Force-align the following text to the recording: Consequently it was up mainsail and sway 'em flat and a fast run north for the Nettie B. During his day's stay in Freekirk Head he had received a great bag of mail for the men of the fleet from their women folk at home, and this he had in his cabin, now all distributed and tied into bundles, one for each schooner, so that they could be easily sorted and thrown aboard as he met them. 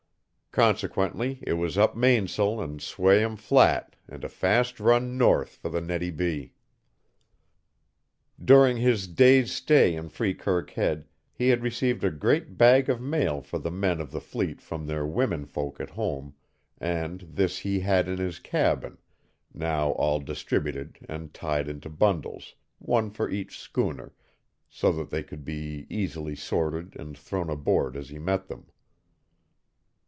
Consequently 0.53 1.41
it 1.47 1.53
was 1.53 1.77
up 1.77 1.95
mainsail 1.95 2.59
and 2.59 2.81
sway 2.81 3.23
'em 3.23 3.37
flat 3.37 3.95
and 4.09 4.21
a 4.21 4.27
fast 4.27 4.81
run 4.81 5.17
north 5.17 5.51
for 5.55 5.69
the 5.69 5.79
Nettie 5.79 6.11
B. 6.11 6.51
During 8.43 8.75
his 8.75 9.07
day's 9.07 9.53
stay 9.53 9.95
in 9.95 10.09
Freekirk 10.09 10.71
Head 10.71 11.07
he 11.33 11.47
had 11.47 11.63
received 11.63 12.03
a 12.03 12.11
great 12.11 12.57
bag 12.57 12.89
of 12.89 12.99
mail 12.99 13.41
for 13.41 13.59
the 13.59 13.71
men 13.71 14.01
of 14.01 14.11
the 14.11 14.19
fleet 14.19 14.59
from 14.59 14.87
their 14.87 15.05
women 15.07 15.45
folk 15.45 15.79
at 15.79 15.91
home, 15.91 16.33
and 16.81 17.21
this 17.21 17.59
he 17.59 17.79
had 17.79 18.09
in 18.09 18.17
his 18.17 18.37
cabin, 18.37 18.97
now 19.53 19.91
all 19.91 20.19
distributed 20.19 20.99
and 21.07 21.33
tied 21.33 21.69
into 21.69 21.89
bundles, 21.89 22.55
one 22.77 23.09
for 23.09 23.29
each 23.29 23.57
schooner, 23.57 24.11
so 24.69 24.91
that 24.91 25.11
they 25.11 25.23
could 25.23 25.45
be 25.45 25.87
easily 25.89 26.35
sorted 26.35 26.93
and 26.99 27.17
thrown 27.17 27.49
aboard 27.49 27.95
as 27.95 28.09
he 28.09 28.19
met 28.19 28.47
them. 28.47 28.65